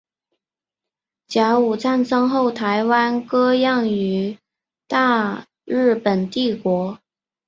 [1.27, 4.35] 甲午战争后台湾割让予
[4.87, 6.97] 大日本帝国。